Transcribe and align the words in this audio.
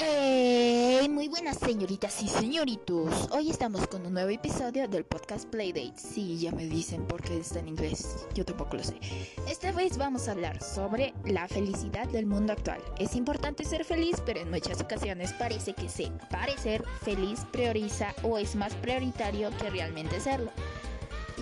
Hey, 0.00 1.08
muy 1.08 1.26
buenas 1.26 1.58
señoritas 1.58 2.22
y 2.22 2.28
señoritos. 2.28 3.28
Hoy 3.32 3.50
estamos 3.50 3.86
con 3.88 4.06
un 4.06 4.12
nuevo 4.12 4.30
episodio 4.30 4.86
del 4.86 5.04
podcast 5.04 5.48
Playdate. 5.48 5.94
Sí, 5.96 6.38
ya 6.38 6.52
me 6.52 6.66
dicen 6.66 7.04
por 7.04 7.20
qué 7.20 7.38
está 7.38 7.58
en 7.58 7.68
inglés. 7.68 8.26
Yo 8.32 8.44
tampoco 8.44 8.76
lo 8.76 8.84
sé. 8.84 9.00
Esta 9.48 9.72
vez 9.72 9.98
vamos 9.98 10.28
a 10.28 10.32
hablar 10.32 10.62
sobre 10.62 11.14
la 11.24 11.48
felicidad 11.48 12.06
del 12.08 12.26
mundo 12.26 12.52
actual. 12.52 12.80
Es 12.98 13.16
importante 13.16 13.64
ser 13.64 13.84
feliz, 13.84 14.22
pero 14.24 14.38
en 14.38 14.50
muchas 14.50 14.80
ocasiones 14.80 15.32
parece 15.32 15.74
que 15.74 15.88
se 15.88 16.12
parecer 16.30 16.84
feliz 17.02 17.40
prioriza 17.50 18.14
o 18.22 18.38
es 18.38 18.54
más 18.54 18.74
prioritario 18.74 19.50
que 19.58 19.70
realmente 19.70 20.20
serlo. 20.20 20.52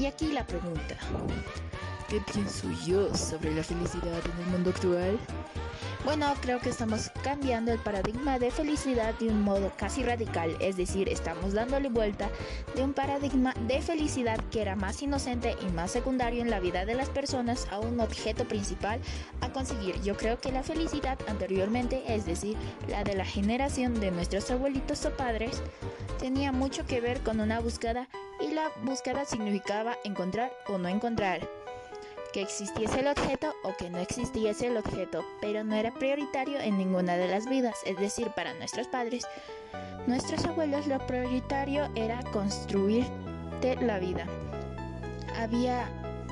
Y 0.00 0.06
aquí 0.06 0.32
la 0.32 0.46
pregunta. 0.46 0.96
¿Qué 2.08 2.20
pienso 2.32 2.68
yo 2.86 3.14
sobre 3.14 3.54
la 3.54 3.62
felicidad 3.64 4.22
en 4.24 4.44
el 4.44 4.50
mundo 4.52 4.70
actual? 4.70 5.18
Bueno, 6.06 6.32
creo 6.40 6.60
que 6.60 6.68
estamos 6.68 7.10
cambiando 7.24 7.72
el 7.72 7.80
paradigma 7.80 8.38
de 8.38 8.52
felicidad 8.52 9.12
de 9.18 9.26
un 9.26 9.42
modo 9.42 9.72
casi 9.76 10.04
radical, 10.04 10.56
es 10.60 10.76
decir, 10.76 11.08
estamos 11.08 11.52
dándole 11.52 11.88
vuelta 11.88 12.30
de 12.76 12.84
un 12.84 12.92
paradigma 12.92 13.52
de 13.66 13.82
felicidad 13.82 14.38
que 14.52 14.62
era 14.62 14.76
más 14.76 15.02
inocente 15.02 15.56
y 15.66 15.72
más 15.72 15.90
secundario 15.90 16.42
en 16.42 16.48
la 16.48 16.60
vida 16.60 16.84
de 16.84 16.94
las 16.94 17.08
personas 17.08 17.66
a 17.72 17.80
un 17.80 17.98
objeto 17.98 18.46
principal 18.46 19.00
a 19.40 19.50
conseguir. 19.50 20.00
Yo 20.02 20.16
creo 20.16 20.38
que 20.38 20.52
la 20.52 20.62
felicidad 20.62 21.18
anteriormente, 21.26 22.04
es 22.06 22.24
decir, 22.24 22.56
la 22.86 23.02
de 23.02 23.16
la 23.16 23.24
generación 23.24 23.98
de 23.98 24.12
nuestros 24.12 24.48
abuelitos 24.52 25.04
o 25.06 25.10
padres, 25.10 25.60
tenía 26.20 26.52
mucho 26.52 26.86
que 26.86 27.00
ver 27.00 27.20
con 27.24 27.40
una 27.40 27.58
búsqueda 27.58 28.08
y 28.40 28.54
la 28.54 28.70
búsqueda 28.84 29.24
significaba 29.24 29.96
encontrar 30.04 30.52
o 30.68 30.78
no 30.78 30.86
encontrar 30.86 31.40
que 32.32 32.42
existiese 32.42 33.00
el 33.00 33.08
objeto 33.08 33.54
o 33.62 33.74
que 33.76 33.90
no 33.90 33.98
existiese 33.98 34.66
el 34.66 34.76
objeto, 34.76 35.24
pero 35.40 35.64
no 35.64 35.74
era 35.74 35.92
prioritario 35.92 36.60
en 36.60 36.78
ninguna 36.78 37.16
de 37.16 37.28
las 37.28 37.48
vidas, 37.48 37.76
es 37.84 37.98
decir, 37.98 38.30
para 38.34 38.54
nuestros 38.54 38.86
padres, 38.88 39.26
nuestros 40.06 40.44
abuelos 40.44 40.86
lo 40.86 40.98
prioritario 41.06 41.88
era 41.94 42.22
construirte 42.32 43.76
la 43.80 43.98
vida. 43.98 44.26
Había 45.36 45.88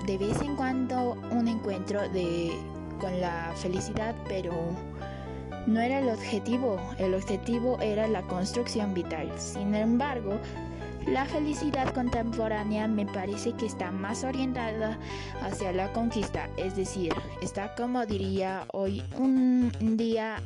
de 0.07 0.19
vez 0.19 0.41
en 0.43 0.57
cuando 0.57 1.13
un 1.31 1.49
encuentro 1.49 2.09
de 2.11 2.53
con 3.01 3.21
la 3.21 3.53
felicidad, 3.57 4.15
pero 4.29 4.53
no 5.67 5.81
era 5.81 5.99
el 5.99 6.09
objetivo, 6.09 6.79
el 6.99 7.15
objetivo 7.15 7.79
era 7.81 8.07
la 8.07 8.23
construcción 8.23 8.95
vital. 8.95 9.33
Sin 9.39 9.75
embargo, 9.75 10.39
la 11.07 11.27
felicidad 11.27 11.93
contemporánea 11.93 12.89
me 12.89 13.07
parece 13.07 13.53
que 13.53 13.67
está 13.67 13.91
más 13.91 14.25
orientada 14.25 14.99
hacia 15.43 15.73
la 15.73 15.93
conquista, 15.93 16.49
es 16.57 16.77
decir, 16.77 17.13
está 17.43 17.75
como 17.75 18.07
diría 18.07 18.67
hoy 18.73 19.03
un 19.17 19.71
día 19.97 20.43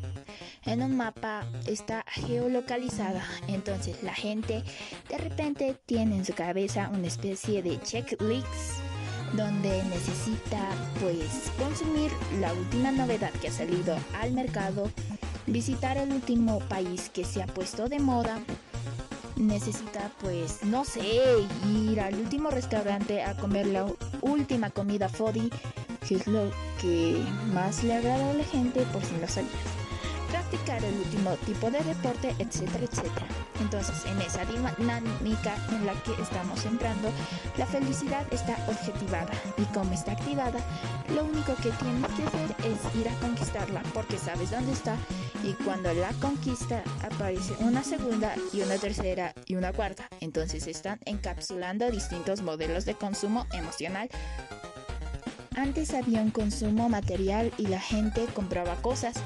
en 0.64 0.82
un 0.82 0.96
mapa, 0.96 1.46
está 1.66 2.04
geolocalizada. 2.08 3.24
Entonces 3.46 4.02
la 4.02 4.14
gente 4.14 4.62
de 5.08 5.18
repente 5.18 5.76
tiene 5.86 6.16
en 6.16 6.24
su 6.24 6.34
cabeza 6.34 6.90
una 6.92 7.06
especie 7.06 7.62
de 7.62 7.80
checklist 7.80 8.80
donde 9.34 9.82
necesita 9.84 10.68
pues 11.00 11.52
consumir 11.58 12.10
la 12.40 12.52
última 12.52 12.92
novedad 12.92 13.32
que 13.40 13.48
ha 13.48 13.52
salido 13.52 13.96
al 14.18 14.32
mercado, 14.32 14.90
visitar 15.46 15.96
el 15.98 16.12
último 16.12 16.60
país 16.60 17.10
que 17.10 17.24
se 17.24 17.42
ha 17.42 17.46
puesto 17.46 17.88
de 17.88 17.98
moda 17.98 18.40
necesita 19.38 20.10
pues 20.20 20.64
no 20.64 20.84
sé 20.84 21.46
ir 21.66 22.00
al 22.00 22.14
último 22.14 22.50
restaurante 22.50 23.22
a 23.22 23.36
comer 23.36 23.66
la 23.66 23.86
última 24.20 24.70
comida 24.70 25.08
fodi 25.08 25.50
que 26.06 26.16
es 26.16 26.26
lo 26.26 26.50
que 26.80 27.22
más 27.52 27.84
le 27.84 27.94
agrada 27.94 28.30
a 28.30 28.34
la 28.34 28.44
gente 28.44 28.82
por 28.92 29.04
si 29.04 29.14
no 29.14 29.28
sabías 29.28 29.77
practicar 30.48 30.82
el 30.84 30.94
último 30.94 31.34
tipo 31.46 31.70
de 31.70 31.80
deporte 31.84 32.34
etcétera 32.38 32.84
etcétera 32.84 33.26
entonces 33.60 34.04
en 34.06 34.20
esa 34.22 34.44
dinámica 34.44 35.54
en 35.70 35.86
la 35.86 35.94
que 36.02 36.12
estamos 36.20 36.64
entrando 36.64 37.10
la 37.56 37.66
felicidad 37.66 38.26
está 38.32 38.56
objetivada 38.68 39.30
y 39.56 39.64
como 39.74 39.92
está 39.92 40.12
activada 40.12 40.60
lo 41.14 41.24
único 41.24 41.54
que 41.56 41.70
tienes 41.70 42.10
que 42.12 42.22
hacer 42.24 42.56
es 42.64 43.00
ir 43.00 43.08
a 43.08 43.14
conquistarla 43.20 43.82
porque 43.94 44.18
sabes 44.18 44.50
dónde 44.50 44.72
está 44.72 44.96
y 45.44 45.52
cuando 45.64 45.92
la 45.94 46.12
conquista 46.14 46.82
aparece 47.02 47.54
una 47.60 47.82
segunda 47.82 48.34
y 48.52 48.60
una 48.60 48.76
tercera 48.76 49.34
y 49.46 49.54
una 49.54 49.72
cuarta. 49.72 50.08
Entonces 50.20 50.66
están 50.66 50.98
encapsulando 51.04 51.90
distintos 51.90 52.42
modelos 52.42 52.84
de 52.84 52.94
consumo 52.94 53.46
emocional. 53.52 54.08
Antes 55.56 55.94
había 55.94 56.20
un 56.20 56.30
consumo 56.30 56.88
material 56.88 57.52
y 57.56 57.66
la 57.66 57.80
gente 57.80 58.26
compraba 58.34 58.76
cosas 58.76 59.16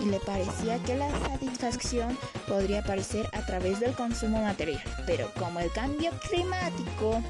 y 0.00 0.06
le 0.06 0.20
parecía 0.20 0.78
que 0.80 0.94
la 0.94 1.10
satisfacción 1.20 2.16
podría 2.46 2.80
aparecer 2.80 3.28
a 3.32 3.44
través 3.44 3.80
del 3.80 3.94
consumo 3.94 4.42
material. 4.42 4.82
Pero 5.06 5.30
como 5.38 5.60
el 5.60 5.72
cambio 5.72 6.10
climático 6.28 7.22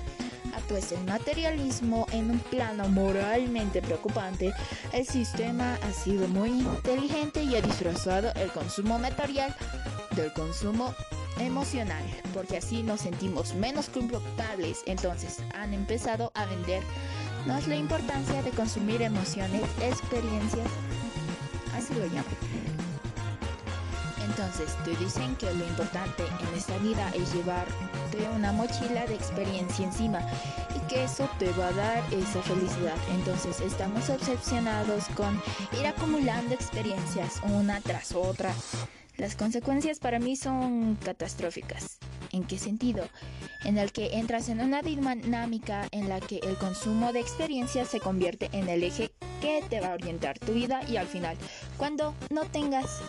pues 0.68 0.92
el 0.92 1.04
materialismo 1.04 2.06
en 2.12 2.30
un 2.30 2.38
plano 2.38 2.88
moralmente 2.88 3.82
preocupante, 3.82 4.52
el 4.92 5.06
sistema 5.06 5.78
ha 5.82 5.92
sido 5.92 6.28
muy 6.28 6.50
inteligente 6.50 7.42
y 7.42 7.56
ha 7.56 7.60
disfrazado 7.60 8.32
el 8.34 8.50
consumo 8.50 8.98
material 8.98 9.54
del 10.14 10.32
consumo 10.32 10.94
emocional, 11.38 12.02
porque 12.32 12.56
así 12.56 12.82
nos 12.82 13.02
sentimos 13.02 13.54
menos 13.54 13.88
culpables. 13.88 14.82
Entonces 14.86 15.38
han 15.54 15.74
empezado 15.74 16.32
a 16.34 16.46
vendernos 16.46 17.66
la 17.68 17.76
importancia 17.76 18.42
de 18.42 18.50
consumir 18.50 19.02
emociones, 19.02 19.62
experiencias, 19.82 20.68
así 21.76 21.94
lo 21.94 22.06
llaman. 22.06 22.24
Entonces 24.28 24.76
te 24.84 24.94
dicen 25.02 25.34
que 25.36 25.46
lo 25.54 25.66
importante 25.66 26.22
en 26.24 26.58
esta 26.58 26.76
vida 26.78 27.10
es 27.14 27.32
llevarte 27.32 28.28
una 28.34 28.52
mochila 28.52 29.06
de 29.06 29.14
experiencia 29.14 29.86
encima 29.86 30.20
y 30.74 30.88
que 30.88 31.04
eso 31.04 31.28
te 31.38 31.50
va 31.52 31.68
a 31.68 31.72
dar 31.72 32.04
esa 32.12 32.42
felicidad. 32.42 32.96
Entonces 33.14 33.60
estamos 33.60 34.10
obsesionados 34.10 35.04
con 35.16 35.40
ir 35.80 35.86
acumulando 35.86 36.54
experiencias 36.54 37.40
una 37.44 37.80
tras 37.80 38.14
otra. 38.14 38.52
Las 39.16 39.36
consecuencias 39.36 40.00
para 40.00 40.18
mí 40.18 40.36
son 40.36 40.96
catastróficas. 40.96 41.98
¿En 42.32 42.44
qué 42.44 42.58
sentido? 42.58 43.08
En 43.64 43.78
el 43.78 43.90
que 43.92 44.18
entras 44.18 44.50
en 44.50 44.60
una 44.60 44.82
dinámica 44.82 45.88
en 45.92 46.10
la 46.10 46.20
que 46.20 46.40
el 46.40 46.56
consumo 46.56 47.14
de 47.14 47.20
experiencias 47.20 47.88
se 47.88 48.00
convierte 48.00 48.50
en 48.52 48.68
el 48.68 48.84
eje 48.84 49.12
que 49.40 49.62
te 49.68 49.80
va 49.80 49.88
a 49.88 49.94
orientar 49.94 50.38
tu 50.38 50.52
vida 50.52 50.80
y 50.88 50.96
al 50.96 51.06
final, 51.06 51.36
cuando 51.76 52.14
no 52.30 52.44
tengas 52.44 53.02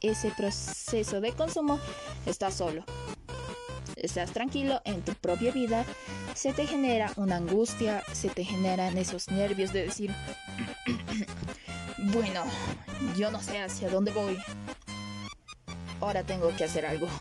ese 0.00 0.30
proceso 0.36 1.20
de 1.20 1.32
consumo, 1.32 1.78
estás 2.26 2.54
solo. 2.54 2.84
Estás 3.96 4.32
tranquilo 4.32 4.80
en 4.84 5.02
tu 5.02 5.14
propia 5.14 5.52
vida, 5.52 5.84
se 6.34 6.52
te 6.52 6.66
genera 6.66 7.12
una 7.16 7.36
angustia, 7.36 8.02
se 8.12 8.28
te 8.28 8.44
generan 8.44 8.98
esos 8.98 9.30
nervios 9.30 9.72
de 9.72 9.84
decir, 9.84 10.14
bueno, 11.98 12.44
yo 13.16 13.30
no 13.30 13.40
sé 13.40 13.58
hacia 13.58 13.90
dónde 13.90 14.12
voy. 14.12 14.38
Ahora 16.00 16.24
tengo 16.24 16.54
que 16.56 16.64
hacer 16.64 16.86
algo. 16.86 17.08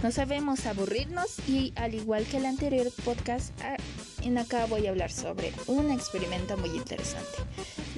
No 0.00 0.12
sabemos 0.12 0.64
aburrirnos 0.66 1.40
y 1.48 1.72
al 1.74 1.92
igual 1.92 2.24
que 2.24 2.36
el 2.36 2.46
anterior 2.46 2.86
podcast, 3.04 3.50
ah, 3.64 3.76
en 4.22 4.38
acá 4.38 4.66
voy 4.66 4.86
a 4.86 4.90
hablar 4.90 5.10
sobre 5.10 5.52
un 5.66 5.90
experimento 5.90 6.56
muy 6.56 6.70
interesante. 6.70 7.38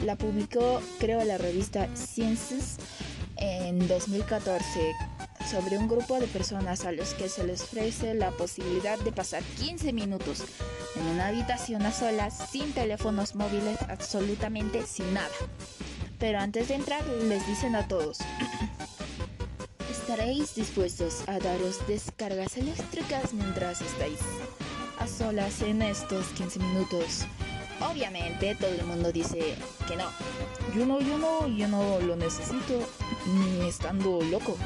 La 0.04 0.16
publicó, 0.16 0.80
creo, 0.98 1.24
la 1.24 1.38
revista 1.38 1.88
Sciences 1.94 2.76
en 3.36 3.86
2014 3.88 4.92
sobre 5.50 5.78
un 5.78 5.88
grupo 5.88 6.20
de 6.20 6.26
personas 6.26 6.84
a 6.84 6.92
los 6.92 7.14
que 7.14 7.28
se 7.28 7.44
les 7.44 7.62
ofrece 7.62 8.14
la 8.14 8.30
posibilidad 8.30 8.98
de 8.98 9.12
pasar 9.12 9.42
15 9.58 9.92
minutos 9.92 10.44
en 10.96 11.06
una 11.06 11.28
habitación 11.28 11.82
a 11.82 11.92
solas, 11.92 12.50
sin 12.50 12.72
teléfonos 12.72 13.34
móviles, 13.34 13.78
absolutamente 13.88 14.86
sin 14.86 15.12
nada. 15.14 15.28
Pero 16.18 16.38
antes 16.38 16.68
de 16.68 16.74
entrar 16.74 17.04
les 17.06 17.46
dicen 17.46 17.74
a 17.74 17.88
todos, 17.88 18.18
¿Estaréis 20.10 20.56
dispuestos 20.56 21.22
a 21.28 21.38
daros 21.38 21.86
descargas 21.86 22.56
eléctricas 22.56 23.32
mientras 23.32 23.80
estáis 23.80 24.18
a 25.00 25.06
solas 25.06 25.62
en 25.62 25.82
estos 25.82 26.26
15 26.28 26.58
minutos? 26.60 27.26
Obviamente 27.80 28.54
todo 28.54 28.70
el 28.70 28.84
mundo 28.84 29.10
dice 29.10 29.56
que 29.88 29.96
no. 29.96 30.04
Yo 30.76 30.86
no, 30.86 31.00
yo 31.00 31.18
no, 31.18 31.48
yo 31.48 31.66
no 31.66 31.98
lo 32.00 32.14
necesito 32.14 32.86
ni 33.26 33.66
estando 33.66 34.20
loco. 34.22 34.56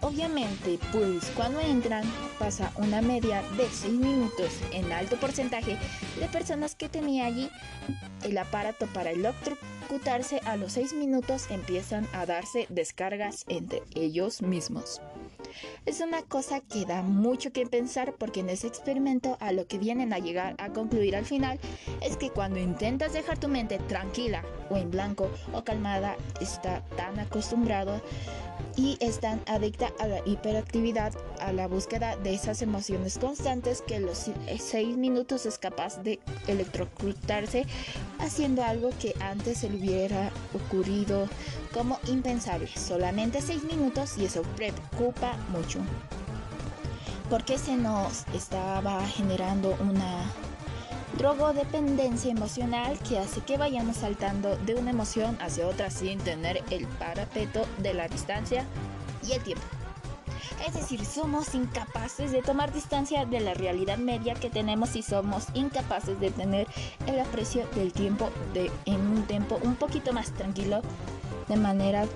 Obviamente, 0.00 0.80
pues 0.90 1.30
cuando 1.36 1.60
entran 1.60 2.02
pasa 2.38 2.72
una 2.76 3.00
media 3.00 3.42
de 3.56 3.68
6 3.70 3.92
minutos 3.92 4.50
en 4.72 4.92
alto 4.92 5.16
porcentaje 5.16 5.78
de 6.18 6.28
personas 6.28 6.74
que 6.74 6.88
tenía 6.88 7.26
allí 7.26 7.48
el 8.24 8.36
aparato 8.36 8.86
para 8.88 9.12
electrocutarse 9.12 10.40
a 10.44 10.56
los 10.56 10.72
6 10.72 10.94
minutos 10.94 11.46
empiezan 11.50 12.08
a 12.12 12.26
darse 12.26 12.66
descargas 12.68 13.44
entre 13.48 13.82
ellos 13.94 14.42
mismos. 14.42 15.00
Es 15.86 16.00
una 16.00 16.22
cosa 16.22 16.60
que 16.60 16.84
da 16.84 17.02
mucho 17.02 17.52
que 17.52 17.66
pensar 17.66 18.14
porque 18.14 18.40
en 18.40 18.48
ese 18.48 18.66
experimento 18.66 19.36
a 19.40 19.52
lo 19.52 19.66
que 19.66 19.78
vienen 19.78 20.12
a 20.12 20.18
llegar 20.18 20.54
a 20.58 20.70
concluir 20.70 21.16
al 21.16 21.24
final 21.24 21.58
es 22.00 22.16
que 22.16 22.30
cuando 22.30 22.58
intentas 22.58 23.12
dejar 23.12 23.38
tu 23.38 23.48
mente 23.48 23.78
tranquila 23.78 24.42
o 24.70 24.76
en 24.76 24.90
blanco 24.90 25.30
o 25.52 25.64
calmada, 25.64 26.16
está 26.40 26.82
tan 26.96 27.18
acostumbrado 27.18 28.00
y 28.76 28.96
es 29.00 29.20
tan 29.20 29.40
adicta 29.46 29.92
a 29.98 30.06
la 30.06 30.20
hiperactividad, 30.26 31.12
a 31.40 31.52
la 31.52 31.66
búsqueda 31.66 32.16
de 32.16 32.34
esas 32.34 32.62
emociones 32.62 33.18
constantes 33.18 33.82
que 33.82 34.00
los 34.00 34.30
seis 34.58 34.96
minutos 34.96 35.46
es 35.46 35.58
capaz 35.58 36.02
de 36.02 36.20
electrocutarse 36.46 37.66
haciendo 38.18 38.62
algo 38.62 38.90
que 39.00 39.14
antes 39.20 39.58
se 39.58 39.70
le 39.70 39.78
hubiera 39.78 40.30
ocurrido 40.54 41.28
como 41.72 41.98
impensable. 42.08 42.68
Solamente 42.74 43.40
seis 43.40 43.64
minutos 43.64 44.16
y 44.18 44.24
eso 44.24 44.42
preocupa 44.56 45.36
mucho. 45.50 45.80
Porque 47.28 47.58
se 47.58 47.76
nos 47.76 48.26
estaba 48.34 49.06
generando 49.06 49.76
una 49.80 50.24
drogodependencia 51.18 52.30
emocional 52.30 52.98
que 53.00 53.18
hace 53.18 53.40
que 53.40 53.58
vayamos 53.58 53.96
saltando 53.96 54.56
de 54.56 54.74
una 54.74 54.90
emoción 54.90 55.36
hacia 55.40 55.66
otra 55.66 55.90
sin 55.90 56.18
tener 56.18 56.62
el 56.70 56.86
parapeto 56.86 57.66
de 57.78 57.94
la 57.94 58.08
distancia 58.08 58.64
y 59.26 59.32
el 59.32 59.42
tiempo. 59.42 59.64
Es 60.66 60.74
decir, 60.74 61.04
somos 61.04 61.54
incapaces 61.54 62.30
de 62.30 62.40
tomar 62.40 62.72
distancia 62.72 63.24
de 63.24 63.40
la 63.40 63.54
realidad 63.54 63.98
media 63.98 64.34
que 64.34 64.48
tenemos 64.48 64.94
y 64.94 65.02
somos 65.02 65.46
incapaces 65.54 66.18
de 66.20 66.30
tener 66.30 66.68
el 67.06 67.18
aprecio 67.18 67.66
del 67.74 67.92
tiempo 67.92 68.30
de, 68.54 68.70
en 68.84 69.00
un 69.00 69.22
tiempo 69.24 69.58
un 69.62 69.74
poquito 69.74 70.12
más 70.12 70.30
tranquilo, 70.32 70.82
de 71.48 71.56
manera 71.56 72.06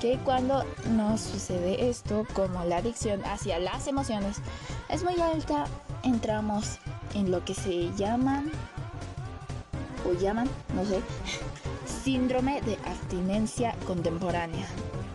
que 0.00 0.18
cuando 0.24 0.64
nos 0.92 1.20
sucede 1.20 1.90
esto, 1.90 2.26
como 2.32 2.64
la 2.64 2.78
adicción 2.78 3.22
hacia 3.24 3.58
las 3.58 3.86
emociones 3.86 4.38
es 4.88 5.04
muy 5.04 5.20
alta, 5.20 5.66
entramos 6.02 6.78
en 7.14 7.30
lo 7.30 7.44
que 7.44 7.54
se 7.54 7.90
llaman 7.96 8.50
o 10.08 10.12
llaman, 10.12 10.48
no 10.74 10.84
sé, 10.84 11.00
síndrome 12.04 12.60
de 12.62 12.76
abstinencia 12.86 13.74
contemporánea, 13.86 14.66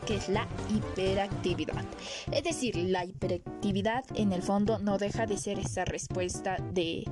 que 0.06 0.15
es 0.15 0.30
la 0.30 0.47
hiperactividad. 0.69 1.83
Es 2.31 2.44
decir, 2.44 2.75
la 2.75 3.06
hiperactividad 3.06 4.03
en 4.15 4.31
el 4.31 4.44
fondo 4.44 4.80
no 4.80 4.97
deja 4.97 5.25
de 5.25 5.38
ser 5.38 5.59
esa 5.59 5.86
respuesta 5.86 6.57
de 6.74 7.06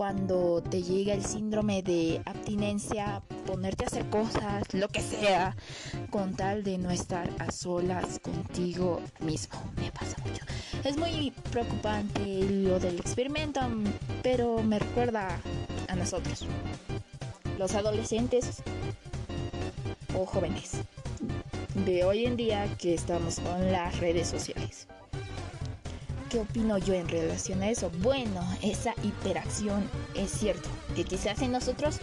cuando 0.00 0.62
te 0.62 0.82
llega 0.82 1.12
el 1.12 1.22
síndrome 1.22 1.82
de 1.82 2.22
abstinencia, 2.24 3.20
ponerte 3.44 3.84
a 3.84 3.86
hacer 3.88 4.08
cosas, 4.08 4.62
lo 4.72 4.88
que 4.88 5.02
sea, 5.02 5.54
con 6.08 6.34
tal 6.34 6.64
de 6.64 6.78
no 6.78 6.90
estar 6.90 7.28
a 7.38 7.52
solas 7.52 8.18
contigo 8.18 9.02
mismo. 9.20 9.62
Me 9.76 9.92
pasa 9.92 10.16
mucho. 10.24 10.42
Es 10.84 10.96
muy 10.96 11.32
preocupante 11.50 12.46
lo 12.48 12.80
del 12.80 12.98
experimento, 12.98 13.60
pero 14.22 14.62
me 14.62 14.78
recuerda 14.78 15.38
a 15.88 15.96
nosotros, 15.96 16.46
los 17.58 17.74
adolescentes 17.74 18.62
o 20.14 20.24
jóvenes 20.24 20.78
de 21.74 22.04
hoy 22.04 22.24
en 22.24 22.38
día 22.38 22.74
que 22.78 22.94
estamos 22.94 23.38
con 23.40 23.70
las 23.70 23.98
redes 24.00 24.28
sociales. 24.28 24.69
¿Qué 26.30 26.38
opino 26.38 26.78
yo 26.78 26.94
en 26.94 27.08
relación 27.08 27.60
a 27.60 27.70
eso? 27.70 27.90
Bueno, 28.02 28.40
esa 28.62 28.94
hiperacción 29.02 29.90
es 30.14 30.30
cierto, 30.30 30.68
que 30.94 31.02
quizás 31.02 31.42
en 31.42 31.50
nosotros 31.50 31.98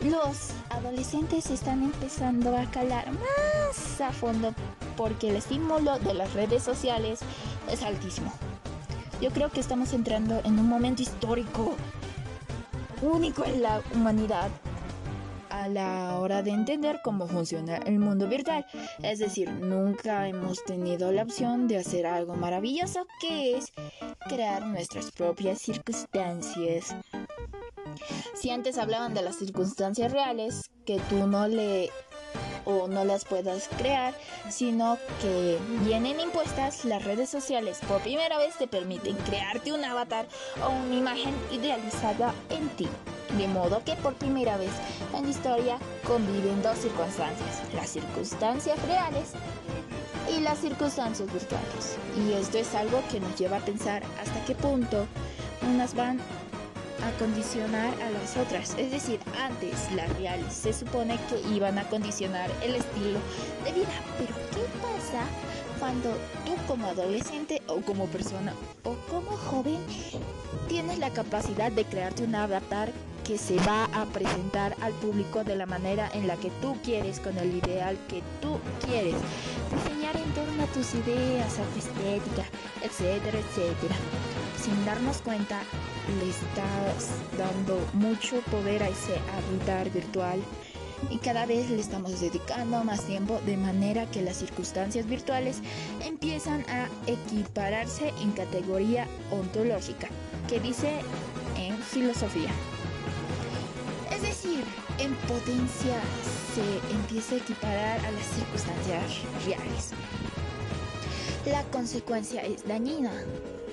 los 0.00 0.50
adolescentes 0.70 1.50
están 1.50 1.82
empezando 1.82 2.56
a 2.56 2.70
calar 2.70 3.10
más 3.10 4.00
a 4.00 4.12
fondo 4.12 4.54
porque 4.96 5.30
el 5.30 5.36
estímulo 5.36 5.98
de 5.98 6.14
las 6.14 6.34
redes 6.34 6.62
sociales 6.62 7.18
es 7.68 7.82
altísimo. 7.82 8.32
Yo 9.20 9.30
creo 9.30 9.50
que 9.50 9.58
estamos 9.58 9.92
entrando 9.92 10.40
en 10.44 10.56
un 10.56 10.68
momento 10.68 11.02
histórico 11.02 11.74
único 13.02 13.44
en 13.44 13.60
la 13.60 13.82
humanidad 13.92 14.50
a 15.64 15.68
la 15.68 16.18
hora 16.18 16.42
de 16.42 16.50
entender 16.50 17.00
cómo 17.02 17.26
funciona 17.26 17.78
el 17.78 17.98
mundo 17.98 18.28
virtual. 18.28 18.66
Es 19.02 19.18
decir, 19.18 19.50
nunca 19.50 20.28
hemos 20.28 20.62
tenido 20.64 21.10
la 21.10 21.22
opción 21.22 21.68
de 21.68 21.78
hacer 21.78 22.06
algo 22.06 22.34
maravilloso 22.34 23.06
que 23.18 23.56
es 23.56 23.72
crear 24.28 24.66
nuestras 24.66 25.10
propias 25.10 25.62
circunstancias. 25.62 26.94
Si 28.34 28.50
antes 28.50 28.76
hablaban 28.76 29.14
de 29.14 29.22
las 29.22 29.36
circunstancias 29.36 30.12
reales, 30.12 30.70
que 30.84 31.00
tú 31.08 31.26
no 31.26 31.48
le 31.48 31.90
o 32.66 32.86
no 32.86 33.04
las 33.04 33.24
puedas 33.24 33.68
crear, 33.78 34.14
sino 34.50 34.98
que 35.22 35.58
vienen 35.84 36.20
impuestas 36.20 36.84
las 36.84 37.04
redes 37.04 37.30
sociales. 37.30 37.78
Por 37.88 38.02
primera 38.02 38.36
vez 38.36 38.56
te 38.58 38.66
permiten 38.66 39.16
crearte 39.16 39.72
un 39.72 39.84
avatar 39.84 40.26
o 40.62 40.70
una 40.70 40.94
imagen 40.94 41.34
idealizada 41.50 42.34
en 42.50 42.68
ti. 42.70 42.88
De 43.38 43.48
modo 43.48 43.82
que 43.84 43.96
por 43.96 44.14
primera 44.14 44.56
vez 44.56 44.70
en 45.12 45.24
la 45.24 45.30
historia 45.30 45.78
conviven 46.06 46.62
dos 46.62 46.78
circunstancias, 46.78 47.62
las 47.74 47.90
circunstancias 47.90 48.78
reales 48.86 49.32
y 50.32 50.40
las 50.40 50.58
circunstancias 50.58 51.32
virtuales. 51.32 51.96
Y 52.16 52.32
esto 52.34 52.58
es 52.58 52.74
algo 52.74 53.02
que 53.10 53.18
nos 53.18 53.36
lleva 53.36 53.56
a 53.56 53.60
pensar 53.60 54.02
hasta 54.20 54.44
qué 54.44 54.54
punto 54.54 55.06
unas 55.62 55.94
van 55.94 56.20
a 57.04 57.18
condicionar 57.18 57.92
a 58.02 58.10
las 58.10 58.36
otras. 58.36 58.76
Es 58.78 58.90
decir, 58.90 59.18
antes 59.42 59.90
las 59.92 60.08
reales 60.16 60.52
se 60.52 60.72
supone 60.72 61.18
que 61.28 61.40
iban 61.54 61.78
a 61.78 61.88
condicionar 61.88 62.50
el 62.62 62.76
estilo 62.76 63.18
de 63.64 63.72
vida. 63.72 63.94
Pero 64.18 64.34
¿qué 64.52 64.64
pasa 64.80 65.24
cuando 65.78 66.10
tú 66.46 66.54
como 66.68 66.86
adolescente 66.86 67.60
o 67.66 67.80
como 67.80 68.06
persona 68.06 68.54
o 68.84 68.94
como 69.10 69.32
joven 69.32 69.78
tienes 70.68 70.98
la 70.98 71.10
capacidad 71.10 71.72
de 71.72 71.84
crearte 71.84 72.24
un 72.24 72.34
avatar 72.34 72.92
que 73.24 73.38
se 73.38 73.56
va 73.56 73.84
a 73.86 74.04
presentar 74.06 74.76
al 74.80 74.92
público 74.92 75.44
de 75.44 75.56
la 75.56 75.66
manera 75.66 76.10
en 76.12 76.26
la 76.26 76.36
que 76.36 76.50
tú 76.60 76.76
quieres, 76.84 77.20
con 77.20 77.36
el 77.38 77.56
ideal 77.56 77.96
que 78.08 78.22
tú 78.40 78.58
quieres. 78.84 79.14
Diseñar 79.74 80.16
en 80.16 80.30
torno 80.34 80.62
a 80.62 80.66
tus 80.66 80.94
ideas, 80.94 81.58
a 81.58 81.64
tu 81.64 81.78
estética, 81.78 82.44
etcétera, 82.82 83.38
etcétera. 83.38 83.96
Sin 84.62 84.84
darnos 84.84 85.18
cuenta, 85.18 85.62
le 86.20 86.28
estás 86.28 87.18
dando 87.38 87.80
mucho 87.94 88.40
poder 88.50 88.82
a 88.82 88.88
ese 88.88 89.14
avatar 89.32 89.90
virtual 89.90 90.40
y 91.10 91.18
cada 91.18 91.46
vez 91.46 91.70
le 91.70 91.80
estamos 91.80 92.20
dedicando 92.20 92.84
más 92.84 93.04
tiempo 93.04 93.40
de 93.46 93.56
manera 93.56 94.06
que 94.06 94.22
las 94.22 94.36
circunstancias 94.36 95.06
virtuales 95.06 95.60
empiezan 96.04 96.64
a 96.68 96.88
equipararse 97.06 98.12
en 98.22 98.32
categoría 98.32 99.06
ontológica, 99.30 100.08
que 100.48 100.60
dice 100.60 101.00
en 101.56 101.76
filosofía. 101.78 102.50
En 105.04 105.12
potencia 105.28 106.00
se 106.54 106.94
empieza 106.94 107.34
a 107.34 107.38
equiparar 107.38 107.98
a 108.06 108.10
las 108.10 108.24
circunstancias 108.24 109.02
reales. 109.44 109.90
La 111.44 111.62
consecuencia 111.64 112.40
es 112.40 112.66
dañina, 112.66 113.12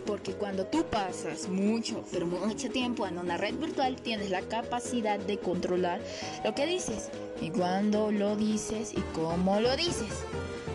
porque 0.05 0.33
cuando 0.33 0.65
tú 0.65 0.83
pasas 0.83 1.47
mucho, 1.47 2.03
pero 2.11 2.25
mucho 2.25 2.69
tiempo 2.69 3.07
en 3.07 3.17
una 3.17 3.37
red 3.37 3.55
virtual, 3.55 3.95
tienes 3.95 4.29
la 4.29 4.41
capacidad 4.41 5.19
de 5.19 5.37
controlar 5.37 6.01
lo 6.43 6.53
que 6.53 6.65
dices 6.65 7.09
y 7.39 7.49
cuándo 7.49 8.11
lo 8.11 8.35
dices 8.35 8.91
y 8.91 8.99
cómo 9.15 9.61
lo 9.61 9.73
dices. 9.77 10.25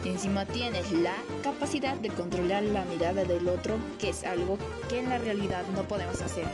Y 0.06 0.08
encima 0.08 0.46
tienes 0.46 0.90
la 0.90 1.16
capacidad 1.42 1.96
de 1.96 2.08
controlar 2.08 2.62
la 2.62 2.86
mirada 2.86 3.24
del 3.24 3.46
otro, 3.46 3.76
que 3.98 4.08
es 4.08 4.24
algo 4.24 4.56
que 4.88 5.00
en 5.00 5.10
la 5.10 5.18
realidad 5.18 5.64
no 5.74 5.82
podemos 5.82 6.22
hacer. 6.22 6.46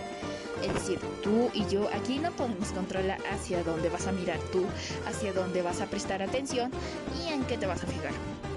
Es 0.63 0.75
decir, 0.75 0.99
tú 1.23 1.51
y 1.53 1.67
yo 1.67 1.89
aquí 1.95 2.19
no 2.19 2.31
podemos 2.33 2.71
controlar 2.73 3.19
hacia 3.33 3.63
dónde 3.65 3.89
vas 3.89 4.07
a 4.07 4.13
mirar 4.13 4.39
tú, 4.53 4.65
hacia 5.07 5.33
dónde 5.33 5.63
vas 5.63 5.81
a 5.81 5.87
prestar 5.87 6.23
atención 6.23 6.71
y 7.23 7.33
en 7.33 7.45
qué 7.45 7.59
te 7.59 7.67
vas 7.67 7.83
a 7.83 7.87
fijar. 7.87 8.13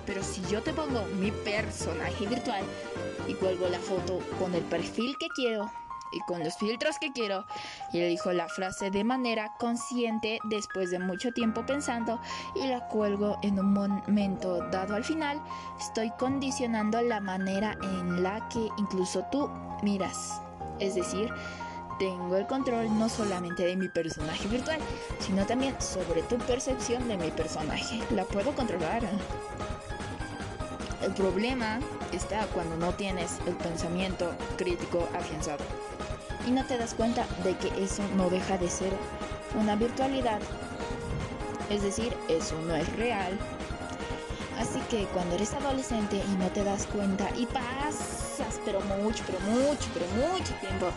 Pero 0.05 0.23
si 0.23 0.41
yo 0.51 0.61
te 0.61 0.73
pongo 0.73 1.03
mi 1.19 1.31
personaje 1.31 2.27
virtual 2.27 2.63
y 3.27 3.33
cuelgo 3.33 3.67
la 3.69 3.79
foto 3.79 4.19
con 4.39 4.53
el 4.53 4.61
perfil 4.63 5.15
que 5.19 5.27
quiero 5.29 5.71
y 6.11 6.19
con 6.21 6.43
los 6.43 6.55
filtros 6.57 6.97
que 6.99 7.11
quiero 7.11 7.45
y 7.91 7.99
le 7.99 8.07
dijo 8.07 8.31
la 8.31 8.47
frase 8.47 8.91
de 8.91 9.03
manera 9.03 9.53
consciente 9.59 10.39
después 10.45 10.91
de 10.91 10.99
mucho 10.99 11.31
tiempo 11.31 11.65
pensando 11.65 12.21
y 12.55 12.67
la 12.67 12.87
cuelgo 12.87 13.37
en 13.41 13.59
un 13.59 13.73
momento 13.73 14.59
dado 14.69 14.95
al 14.95 15.03
final, 15.03 15.41
estoy 15.79 16.11
condicionando 16.17 17.01
la 17.01 17.19
manera 17.19 17.77
en 17.81 18.23
la 18.23 18.47
que 18.49 18.69
incluso 18.77 19.25
tú 19.31 19.49
miras. 19.83 20.41
Es 20.79 20.95
decir, 20.95 21.31
tengo 21.97 22.35
el 22.35 22.45
control 22.47 22.97
no 22.97 23.09
solamente 23.09 23.65
de 23.65 23.75
mi 23.75 23.87
personaje 23.87 24.47
virtual, 24.47 24.79
sino 25.19 25.45
también 25.45 25.75
sobre 25.81 26.21
tu 26.23 26.37
percepción 26.37 27.07
de 27.07 27.17
mi 27.17 27.31
personaje. 27.31 28.01
La 28.11 28.23
puedo 28.25 28.53
controlar. 28.53 29.03
El 31.01 31.13
problema 31.13 31.79
está 32.11 32.45
cuando 32.47 32.77
no 32.77 32.93
tienes 32.93 33.37
el 33.45 33.55
pensamiento 33.55 34.33
crítico 34.57 35.07
afianzado 35.13 35.63
y 36.47 36.51
no 36.51 36.65
te 36.65 36.77
das 36.77 36.93
cuenta 36.93 37.25
de 37.43 37.55
que 37.57 37.83
eso 37.83 38.03
no 38.15 38.29
deja 38.29 38.57
de 38.57 38.69
ser 38.69 38.93
una 39.59 39.75
virtualidad. 39.75 40.39
Es 41.69 41.81
decir, 41.81 42.15
eso 42.27 42.59
no 42.61 42.75
es 42.75 42.91
real. 42.95 43.37
Así 44.57 44.79
que 44.89 45.05
cuando 45.07 45.35
eres 45.35 45.53
adolescente 45.53 46.17
y 46.17 46.35
no 46.37 46.47
te 46.49 46.63
das 46.63 46.85
cuenta 46.87 47.29
y 47.35 47.45
pasas, 47.47 48.61
pero 48.63 48.79
mucho, 48.81 49.23
pero 49.25 49.39
mucho, 49.41 49.87
pero 49.93 50.05
mucho 50.07 50.53
tiempo, 50.55 50.87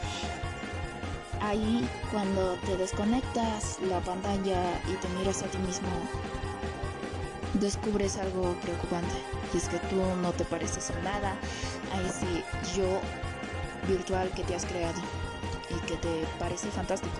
ahí 1.41 1.89
cuando 2.11 2.55
te 2.67 2.77
desconectas 2.77 3.79
la 3.89 4.01
pantalla 4.01 4.81
y 4.89 4.95
te 4.95 5.09
miras 5.19 5.43
a 5.43 5.47
ti 5.47 5.59
mismo, 5.59 5.89
descubres 7.55 8.17
algo 8.17 8.55
preocupante. 8.63 9.15
Y 9.53 9.59
es 9.59 9.69
que 9.69 9.79
tú 9.91 9.97
no 10.23 10.33
te 10.33 10.45
pareces 10.45 10.91
a 10.91 11.01
nada 11.01 11.37
a 11.95 12.01
ese 12.03 12.45
yo 12.77 13.01
virtual 13.89 14.31
que 14.31 14.45
te 14.45 14.55
has 14.55 14.65
creado 14.65 15.01
y 15.71 15.87
que 15.87 15.97
te 15.97 16.25
parece 16.39 16.69
fantástico. 16.69 17.17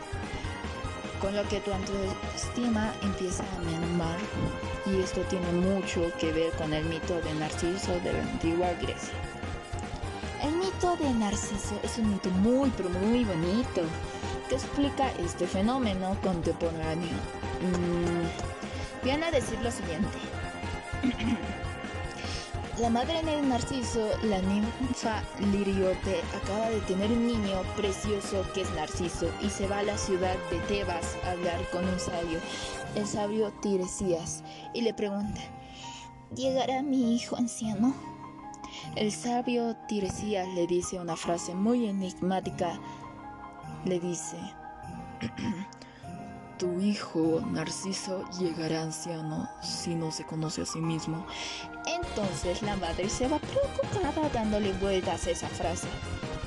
Con 1.21 1.35
lo 1.35 1.43
que 1.49 1.61
tu 1.61 1.73
autoestima 1.73 2.93
empieza 3.03 3.43
a 3.43 3.59
menor 3.63 4.17
y 4.87 5.01
esto 5.03 5.21
tiene 5.23 5.51
mucho 5.53 6.13
que 6.19 6.33
ver 6.33 6.53
con 6.53 6.73
el 6.73 6.85
mito 6.85 7.21
de 7.21 7.35
Narciso 7.35 7.99
de 8.01 8.13
la 8.13 8.21
antigua 8.21 8.69
Grecia. 8.81 9.38
El 10.43 10.55
mito 10.55 10.97
de 10.97 11.11
Narciso 11.15 11.75
es 11.83 11.99
un 11.99 12.13
mito 12.13 12.31
muy 12.31 12.71
pero 12.77 12.89
muy 12.91 13.25
bonito 13.25 13.83
que 14.49 14.55
explica 14.55 15.11
este 15.19 15.47
fenómeno 15.47 16.17
contemporáneo. 16.23 17.17
Mm, 17.61 19.05
viene 19.05 19.27
a 19.27 19.31
decir 19.33 19.59
lo 19.63 19.71
siguiente. 19.71 20.19
La 22.81 22.91
madre 22.91 23.21
de 23.25 23.43
Narciso, 23.43 24.09
la 24.23 24.41
ninfa 24.41 25.25
Liriope, 25.51 26.21
acaba 26.41 26.71
de 26.71 26.81
tener 26.83 27.11
un 27.11 27.27
niño 27.27 27.61
precioso 27.77 28.47
que 28.55 28.61
es 28.61 28.71
Narciso 28.71 29.29
y 29.43 29.51
se 29.51 29.67
va 29.67 29.81
a 29.81 29.83
la 29.83 29.99
ciudad 29.99 30.37
de 30.49 30.61
Tebas 30.69 31.17
a 31.25 31.33
hablar 31.33 31.69
con 31.73 31.85
un 31.85 31.99
sabio, 31.99 32.39
el 32.95 33.05
sabio 33.05 33.51
Tiresias, 33.61 34.45
y 34.75 34.83
le 34.83 34.95
pregunta, 34.95 35.41
¿llegará 36.37 36.83
mi 36.83 37.17
hijo 37.17 37.35
anciano? 37.37 37.97
El 38.97 39.13
sabio 39.13 39.77
Tiresias 39.87 40.49
le 40.49 40.67
dice 40.67 40.99
una 40.99 41.17
frase 41.17 41.55
muy 41.55 41.87
enigmática, 41.87 42.79
le 43.85 44.01
dice, 44.01 44.37
tu 46.59 46.81
hijo 46.81 47.41
Narciso 47.53 48.29
llegará 48.39 48.83
anciano 48.83 49.49
si 49.63 49.95
no 49.95 50.11
se 50.11 50.25
conoce 50.25 50.63
a 50.63 50.67
sí 50.67 50.81
mismo. 50.81 51.25
Entonces 51.87 52.63
la 52.63 52.77
madre 52.77 53.09
se 53.09 53.29
va 53.29 53.39
preocupada 53.39 54.29
dándole 54.31 54.73
vueltas 54.75 55.27
a 55.27 55.31
esa 55.31 55.49
frase, 55.49 55.87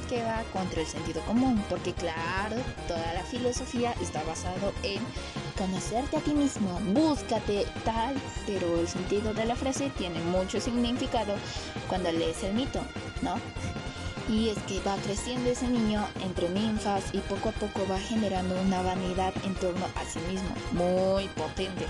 que 0.10 0.22
va 0.24 0.44
contra 0.52 0.82
el 0.82 0.88
sentido 0.88 1.22
común, 1.22 1.64
porque 1.70 1.94
claro, 1.94 2.58
toda 2.88 3.14
la 3.14 3.24
filosofía 3.24 3.94
está 4.02 4.24
basado 4.24 4.74
en 4.84 5.02
conocerte 5.62 6.18
a 6.18 6.22
ti 6.22 6.34
mismo, 6.34 6.80
búscate 6.92 7.68
tal, 7.86 8.16
pero 8.48 8.80
el 8.80 8.88
sentido 8.88 9.32
de 9.32 9.46
la 9.46 9.56
frase 9.56 9.92
tiene 9.96 10.20
mucho 10.22 10.60
significado 10.60 11.36
cuando 11.88 12.12
lees 12.12 12.44
el 12.44 12.54
mito, 12.56 12.80
¿no? 13.22 13.36
Y 14.28 14.50
es 14.50 14.58
que 14.64 14.80
va 14.80 14.96
creciendo 15.04 15.52
ese 15.52 15.68
niño 15.68 16.08
entre 16.24 16.50
ninfas 16.50 17.14
y 17.14 17.20
poco 17.20 17.50
a 17.50 17.52
poco 17.52 17.86
va 17.88 18.00
generando 18.00 18.60
una 18.60 18.82
vanidad 18.82 19.34
en 19.44 19.54
torno 19.54 19.86
a 19.96 20.04
sí 20.04 20.18
mismo, 20.32 20.50
muy 20.72 21.28
potente. 21.28 21.86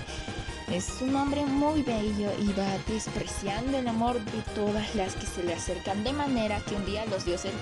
Es 0.70 1.00
un 1.00 1.16
hombre 1.16 1.46
muy 1.46 1.82
bello 1.82 2.30
y 2.40 2.52
va 2.52 2.76
despreciando 2.86 3.78
el 3.78 3.88
amor 3.88 4.20
de 4.20 4.42
todas 4.54 4.94
las 4.94 5.14
que 5.14 5.26
se 5.26 5.44
le 5.44 5.54
acercan, 5.54 6.04
de 6.04 6.12
manera 6.12 6.60
que 6.60 6.74
un 6.74 6.84
día 6.84 7.06
los 7.06 7.24
dioses, 7.24 7.52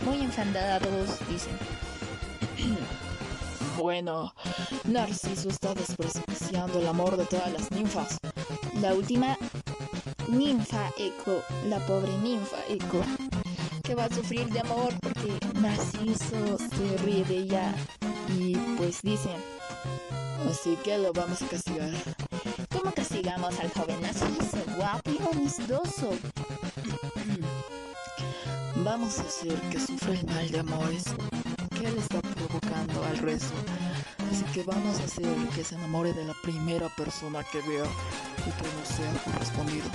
muy 0.00 0.22
enfadados, 0.22 1.20
dicen, 1.28 1.56
bueno, 3.76 4.34
Narciso 4.84 5.48
está 5.48 5.74
despreciando 5.74 6.80
el 6.80 6.86
amor 6.86 7.16
de 7.16 7.26
todas 7.26 7.52
las 7.52 7.70
ninfas. 7.70 8.18
La 8.80 8.94
última 8.94 9.36
ninfa 10.28 10.90
Eco, 10.98 11.42
la 11.68 11.78
pobre 11.86 12.16
ninfa 12.18 12.56
Eco, 12.68 13.02
que 13.82 13.94
va 13.94 14.04
a 14.04 14.14
sufrir 14.14 14.48
de 14.48 14.60
amor 14.60 14.94
porque 15.00 15.38
Narciso 15.60 16.58
se 16.58 16.96
ríe 17.04 17.24
de 17.24 17.38
ella 17.38 17.74
y 18.38 18.56
pues 18.76 19.02
dicen, 19.02 19.36
así 20.48 20.76
que 20.82 20.98
lo 20.98 21.12
vamos 21.12 21.42
a 21.42 21.46
castigar. 21.46 21.92
¿Cómo 22.70 22.92
castigamos 22.92 23.58
al 23.60 23.70
joven 23.70 24.00
Narciso? 24.00 24.58
Guapo 24.76 25.10
y 25.10 25.34
amistoso. 25.34 26.10
Vamos 28.76 29.18
a 29.18 29.22
hacer 29.22 29.60
que 29.70 29.80
sufra 29.80 30.14
el 30.14 30.26
mal 30.26 30.50
de 30.50 30.58
amores 30.60 31.04
que 31.78 31.86
él 31.86 31.98
está 31.98 32.20
provocando 32.20 33.04
al 33.04 33.18
resto. 33.18 33.54
Así 34.30 34.44
que 34.52 34.62
vamos 34.62 34.98
a 35.00 35.04
hacer 35.04 35.34
que 35.54 35.64
se 35.64 35.74
enamore 35.74 36.12
de 36.12 36.24
la 36.24 36.34
primera 36.42 36.88
persona 36.96 37.44
que 37.44 37.60
vea 37.62 37.84
y 38.38 38.50
que 38.50 38.68
no 38.74 38.84
sea 38.84 39.12
correspondido. 39.24 39.86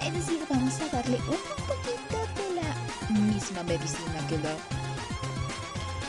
Es 0.00 0.12
decir, 0.12 0.40
vamos 0.48 0.74
a 0.80 0.88
darle 0.96 1.16
un 1.16 1.42
poquito 1.66 2.18
de 2.36 2.60
la 2.60 3.20
misma 3.20 3.62
medicina 3.62 4.26
que 4.28 4.38
la... 4.38 4.54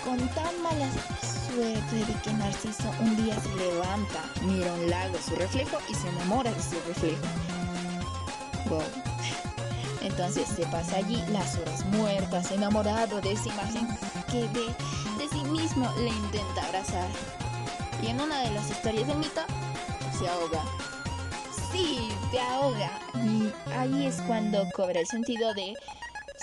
Con 0.04 0.18
tan 0.36 0.62
mala 0.62 0.90
suerte 1.22 1.96
de 1.96 2.22
que 2.22 2.34
Narciso 2.34 2.92
un 3.00 3.16
día 3.16 3.40
se 3.40 3.56
levanta, 3.56 4.22
mira 4.44 4.74
un 4.74 4.90
lago, 4.90 5.16
su 5.26 5.36
reflejo 5.36 5.78
y 5.90 5.96
se 5.96 6.10
enamora 6.10 6.52
de 6.52 6.62
su 6.62 6.76
reflejo. 6.88 7.26
Wow. 8.70 9.13
Entonces 10.04 10.48
se 10.48 10.66
pasa 10.68 10.98
allí 10.98 11.24
las 11.30 11.58
horas 11.58 11.86
muertas, 11.86 12.52
enamorado 12.52 13.22
de 13.22 13.32
esa 13.32 13.50
imagen 13.50 13.88
que 14.30 14.48
ve 14.50 14.68
de 15.18 15.30
sí 15.30 15.44
mismo, 15.46 15.92
le 15.98 16.10
intenta 16.10 16.66
abrazar. 16.66 17.08
Y 18.02 18.08
en 18.08 18.20
una 18.20 18.42
de 18.42 18.52
las 18.52 18.70
historias 18.70 19.08
del 19.08 19.18
mito, 19.18 19.42
se 20.18 20.28
ahoga. 20.28 20.62
Sí, 21.72 22.10
se 22.32 22.40
ahoga. 22.40 23.00
Y 23.16 23.52
ahí 23.74 24.06
es 24.06 24.22
cuando 24.28 24.68
cobra 24.76 25.00
el 25.00 25.08
sentido 25.08 25.54
de 25.54 25.74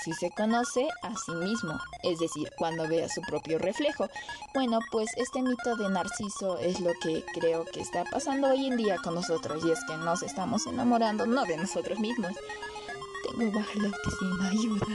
si 0.03 0.13
se 0.15 0.31
conoce 0.31 0.89
a 1.03 1.15
sí 1.15 1.33
mismo, 1.33 1.79
es 2.03 2.19
decir, 2.19 2.51
cuando 2.57 2.89
ve 2.89 3.05
a 3.05 3.09
su 3.09 3.21
propio 3.21 3.59
reflejo. 3.59 4.09
Bueno, 4.55 4.79
pues 4.91 5.11
este 5.17 5.43
mito 5.43 5.77
de 5.77 5.91
Narciso 5.91 6.59
es 6.59 6.81
lo 6.81 6.93
que 7.03 7.23
creo 7.35 7.65
que 7.67 7.81
está 7.81 8.05
pasando 8.05 8.49
hoy 8.49 8.67
en 8.67 8.77
día 8.79 8.97
con 9.05 9.15
nosotros 9.15 9.63
y 9.65 9.71
es 9.71 9.79
que 9.87 9.97
nos 9.99 10.23
estamos 10.23 10.67
enamorando 10.67 11.27
no 11.27 11.45
de 11.45 11.59
nosotros 11.59 11.99
mismos. 11.99 12.33
Tengo 13.23 13.53
baja 13.53 13.73
la 13.77 13.89
autoestima, 13.89 14.49
ayuda. 14.49 14.87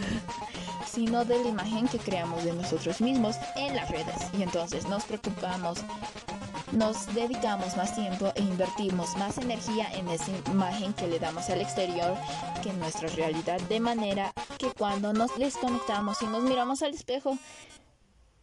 Sino 0.86 1.26
de 1.26 1.44
la 1.44 1.50
imagen 1.50 1.88
que 1.88 1.98
creamos 1.98 2.44
de 2.44 2.54
nosotros 2.54 3.02
mismos 3.02 3.36
en 3.56 3.76
las 3.76 3.90
redes. 3.90 4.16
Y 4.38 4.44
entonces 4.44 4.88
nos 4.88 5.04
preocupamos 5.04 5.84
nos 6.72 7.14
dedicamos 7.14 7.78
más 7.78 7.96
tiempo 7.96 8.34
e 8.36 8.42
invertimos 8.42 9.16
más 9.18 9.38
energía 9.38 9.88
en 9.94 10.10
esa 10.10 10.32
imagen 10.52 10.94
que 10.94 11.08
le 11.08 11.20
damos 11.20 11.50
al 11.50 11.62
exterior 11.62 12.18
que 12.62 12.70
en 12.70 12.80
nuestra 12.80 13.08
realidad, 13.10 13.62
de 13.62 13.80
manera 13.80 14.34
que 14.58 14.72
cuando 14.72 15.14
nos 15.14 15.38
desconectamos 15.38 16.22
y 16.22 16.26
nos 16.26 16.44
miramos 16.44 16.82
al 16.82 16.94
espejo, 16.94 17.38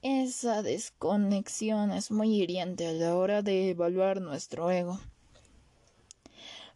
esa 0.03 0.63
desconexión 0.63 1.91
es 1.93 2.11
muy 2.11 2.41
hiriente 2.41 2.87
a 2.87 2.93
la 2.93 3.15
hora 3.17 3.43
de 3.43 3.71
evaluar 3.71 4.21
nuestro 4.21 4.71
ego. 4.71 4.99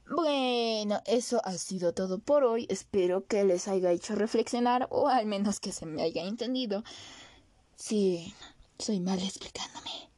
Bueno, 0.08 1.02
eso 1.04 1.40
ha 1.44 1.58
sido 1.58 1.92
todo 1.92 2.18
por 2.18 2.44
hoy. 2.44 2.66
Espero 2.68 3.26
que 3.26 3.44
les 3.44 3.66
haya 3.66 3.90
hecho 3.90 4.14
reflexionar 4.14 4.86
o 4.90 5.08
al 5.08 5.26
menos 5.26 5.58
que 5.58 5.72
se 5.72 5.84
me 5.84 6.02
haya 6.02 6.22
entendido. 6.22 6.84
Sí, 7.74 8.32
soy 8.78 9.00
mal 9.00 9.18
explicándome. 9.20 10.08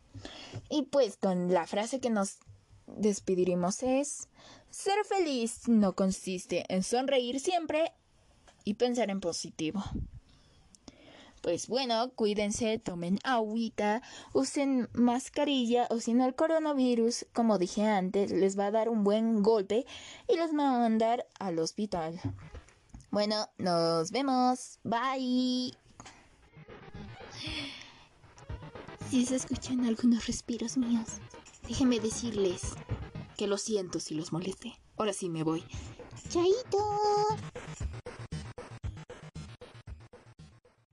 Y 0.68 0.82
pues 0.82 1.16
con 1.16 1.52
la 1.52 1.66
frase 1.66 2.00
que 2.00 2.10
nos 2.10 2.38
despediremos 2.86 3.82
es, 3.82 4.28
ser 4.70 5.04
feliz 5.04 5.68
no 5.68 5.94
consiste 5.94 6.64
en 6.68 6.82
sonreír 6.82 7.40
siempre 7.40 7.92
y 8.64 8.74
pensar 8.74 9.10
en 9.10 9.20
positivo. 9.20 9.82
Pues 11.48 11.66
bueno, 11.66 12.10
cuídense, 12.14 12.78
tomen 12.78 13.20
agüita, 13.24 14.02
usen 14.34 14.90
mascarilla 14.92 15.86
o 15.88 15.98
si 15.98 16.12
no 16.12 16.26
el 16.26 16.34
coronavirus, 16.34 17.24
como 17.32 17.56
dije 17.56 17.86
antes, 17.86 18.32
les 18.32 18.58
va 18.58 18.66
a 18.66 18.70
dar 18.70 18.90
un 18.90 19.02
buen 19.02 19.42
golpe 19.42 19.86
y 20.28 20.36
les 20.36 20.50
va 20.50 20.68
a 20.68 20.78
mandar 20.78 21.26
al 21.38 21.58
hospital. 21.58 22.20
Bueno, 23.10 23.48
nos 23.56 24.10
vemos. 24.10 24.78
Bye. 24.84 25.72
Si 29.08 29.24
se 29.24 29.36
escuchan 29.36 29.86
algunos 29.86 30.26
respiros 30.26 30.76
míos, 30.76 31.08
déjenme 31.66 31.98
decirles 31.98 32.74
que 33.38 33.46
lo 33.46 33.56
siento 33.56 34.00
si 34.00 34.14
los 34.14 34.34
molesté. 34.34 34.78
Ahora 34.98 35.14
sí 35.14 35.30
me 35.30 35.44
voy. 35.44 35.64
¡Chaito! 36.28 37.87